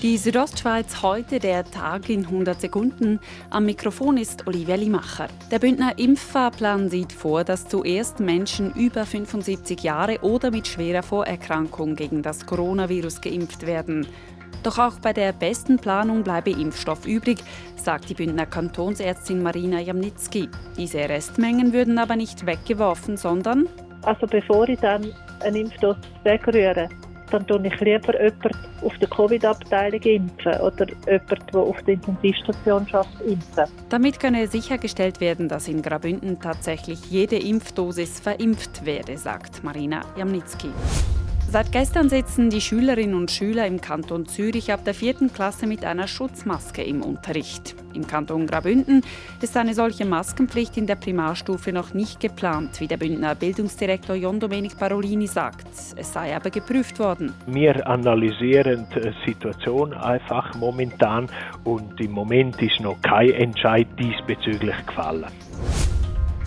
Die 0.00 0.16
Südostschweiz 0.16 1.02
heute 1.02 1.40
der 1.40 1.64
Tag 1.64 2.08
in 2.08 2.24
100 2.24 2.60
Sekunden. 2.60 3.18
Am 3.50 3.64
Mikrofon 3.64 4.16
ist 4.16 4.46
Olivia 4.46 4.76
Limacher. 4.76 5.26
Der 5.50 5.58
Bündner 5.58 5.98
Impffahrplan 5.98 6.88
sieht 6.88 7.12
vor, 7.12 7.42
dass 7.42 7.66
zuerst 7.66 8.20
Menschen 8.20 8.72
über 8.74 9.04
75 9.04 9.82
Jahre 9.82 10.20
oder 10.20 10.52
mit 10.52 10.68
schwerer 10.68 11.02
Vorerkrankung 11.02 11.96
gegen 11.96 12.22
das 12.22 12.46
Coronavirus 12.46 13.20
geimpft 13.20 13.66
werden. 13.66 14.06
Doch 14.62 14.78
auch 14.78 15.00
bei 15.00 15.12
der 15.12 15.32
besten 15.32 15.78
Planung 15.78 16.22
bleibe 16.22 16.50
Impfstoff 16.50 17.04
übrig, 17.04 17.38
sagt 17.74 18.08
die 18.08 18.14
Bündner 18.14 18.46
Kantonsärztin 18.46 19.42
Marina 19.42 19.80
Jamnitzki. 19.80 20.48
Diese 20.76 21.08
Restmengen 21.08 21.72
würden 21.72 21.98
aber 21.98 22.14
nicht 22.14 22.46
weggeworfen, 22.46 23.16
sondern 23.16 23.66
also 24.02 24.28
bevor 24.28 24.68
ich 24.68 24.78
dann 24.78 25.12
einen 25.40 25.56
Impfstoff 25.56 25.96
wegrühre, 26.22 26.88
dann 27.30 27.46
tue 27.46 27.66
ich 27.66 27.80
lieber 27.80 28.20
jemanden 28.20 28.50
auf 28.82 28.96
der 28.98 29.08
Covid-Abteilung 29.08 30.00
impfen 30.02 30.60
oder 30.60 30.86
jemanden, 31.06 31.46
der 31.52 31.60
auf 31.60 31.82
der 31.82 31.94
Intensivstation 31.94 32.86
schafft, 32.88 33.20
impfen. 33.22 33.64
Damit 33.88 34.20
könne 34.20 34.46
sichergestellt 34.46 35.20
werden, 35.20 35.48
dass 35.48 35.68
in 35.68 35.82
Grabünden 35.82 36.40
tatsächlich 36.40 37.10
jede 37.10 37.36
Impfdosis 37.36 38.20
verimpft 38.20 38.84
werde, 38.84 39.16
sagt 39.16 39.64
Marina 39.64 40.02
Jamnitzki. 40.16 40.68
Seit 41.50 41.72
gestern 41.72 42.10
sitzen 42.10 42.50
die 42.50 42.60
Schülerinnen 42.60 43.14
und 43.14 43.30
Schüler 43.30 43.66
im 43.66 43.80
Kanton 43.80 44.26
Zürich 44.26 44.70
ab 44.70 44.84
der 44.84 44.92
vierten 44.92 45.32
Klasse 45.32 45.66
mit 45.66 45.82
einer 45.82 46.06
Schutzmaske 46.06 46.82
im 46.82 47.00
Unterricht. 47.00 47.74
Im 47.94 48.06
Kanton 48.06 48.46
Graubünden 48.46 49.00
ist 49.40 49.56
eine 49.56 49.72
solche 49.72 50.04
Maskenpflicht 50.04 50.76
in 50.76 50.86
der 50.86 50.96
Primarstufe 50.96 51.72
noch 51.72 51.94
nicht 51.94 52.20
geplant, 52.20 52.78
wie 52.80 52.86
der 52.86 52.98
Bündner 52.98 53.34
Bildungsdirektor 53.34 54.14
John 54.16 54.38
Domenic 54.38 54.78
Parolini 54.78 55.26
sagt. 55.26 55.66
Es 55.96 56.12
sei 56.12 56.36
aber 56.36 56.50
geprüft 56.50 56.98
worden. 56.98 57.32
Wir 57.46 57.86
analysieren 57.86 58.86
die 58.94 59.10
Situation 59.26 59.94
einfach 59.94 60.54
momentan 60.54 61.30
und 61.64 61.98
im 61.98 62.12
Moment 62.12 62.60
ist 62.60 62.78
noch 62.80 63.00
kein 63.00 63.30
Entscheid 63.30 63.86
diesbezüglich 63.98 64.76
gefallen. 64.86 65.24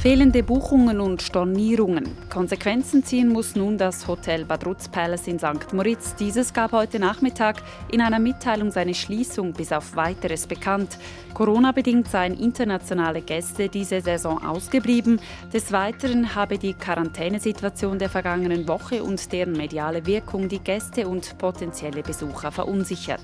Fehlende 0.00 0.42
Buchungen 0.42 0.98
und 0.98 1.20
Stornierungen. 1.20 2.16
Konsequenzen 2.30 3.04
ziehen 3.04 3.28
muss 3.28 3.54
nun 3.54 3.76
das 3.76 4.08
Hotel 4.08 4.46
Badruz 4.46 4.88
Palace 4.88 5.26
in 5.26 5.38
St. 5.38 5.74
Moritz. 5.74 6.14
Dieses 6.14 6.54
gab 6.54 6.72
heute 6.72 6.98
Nachmittag 6.98 7.56
in 7.92 8.00
einer 8.00 8.18
Mitteilung 8.18 8.70
seine 8.70 8.94
Schließung 8.94 9.52
bis 9.52 9.72
auf 9.72 9.96
weiteres 9.96 10.46
bekannt. 10.46 10.96
Corona-bedingt 11.34 12.08
seien 12.08 12.32
internationale 12.32 13.20
Gäste 13.20 13.68
diese 13.68 14.00
Saison 14.00 14.42
ausgeblieben. 14.42 15.20
Des 15.52 15.70
Weiteren 15.70 16.34
habe 16.34 16.56
die 16.56 16.72
Quarantänesituation 16.72 17.98
der 17.98 18.08
vergangenen 18.08 18.66
Woche 18.68 19.02
und 19.02 19.30
deren 19.32 19.52
mediale 19.52 20.06
Wirkung 20.06 20.48
die 20.48 20.60
Gäste 20.60 21.08
und 21.08 21.36
potenzielle 21.36 22.02
Besucher 22.02 22.50
verunsichert. 22.50 23.20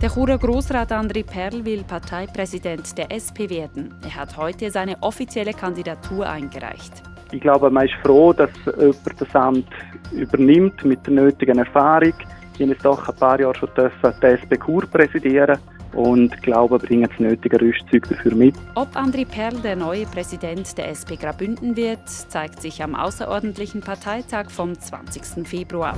Der 0.00 0.10
Churer 0.10 0.38
Grossrat 0.38 0.92
André 0.92 1.24
Perl 1.24 1.64
will 1.64 1.82
Parteipräsident 1.82 2.96
der 2.96 3.10
SP 3.10 3.50
werden. 3.50 3.92
Er 4.04 4.14
hat 4.14 4.36
heute 4.36 4.70
seine 4.70 4.96
offizielle 5.02 5.52
Kandidatur 5.52 6.28
eingereicht. 6.28 7.02
Ich 7.32 7.40
glaube, 7.40 7.68
man 7.68 7.86
ist 7.86 7.94
froh, 8.04 8.32
dass 8.32 8.50
jemand 8.64 9.20
das 9.20 9.34
Amt 9.34 9.66
übernimmt 10.12 10.84
mit 10.84 11.04
der 11.04 11.14
nötigen 11.14 11.58
Erfahrung. 11.58 12.14
Ich 12.56 12.60
habe 12.60 12.76
doch 12.80 13.08
ein 13.08 13.16
paar 13.16 13.40
Jahre 13.40 13.56
schon 13.56 13.70
die 13.76 14.26
SP 14.30 14.54
Kur 14.56 14.86
präsidieren 14.86 15.58
und 15.94 16.40
glaube, 16.42 16.78
bringen 16.78 17.08
das 17.10 17.18
nötige 17.18 17.60
Rüstzeug 17.60 18.08
dafür 18.08 18.36
mit. 18.36 18.54
Ob 18.76 18.94
André 18.94 19.26
Perl 19.26 19.56
der 19.56 19.74
neue 19.74 20.06
Präsident 20.06 20.78
der 20.78 20.90
SP 20.94 21.18
Graubünden 21.18 21.76
wird, 21.76 22.08
zeigt 22.08 22.62
sich 22.62 22.84
am 22.84 22.94
außerordentlichen 22.94 23.80
Parteitag 23.80 24.48
vom 24.48 24.78
20. 24.78 25.44
Februar. 25.44 25.96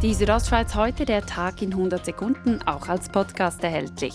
Die 0.00 0.14
Südostschweiz 0.14 0.76
heute, 0.76 1.04
der 1.04 1.26
Tag 1.26 1.60
in 1.60 1.72
100 1.72 2.04
Sekunden, 2.04 2.60
auch 2.66 2.86
als 2.86 3.08
Podcast 3.08 3.64
erhältlich. 3.64 4.14